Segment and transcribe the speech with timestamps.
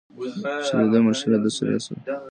[0.65, 2.15] چې د ده منشي له ده سره سیاله ده.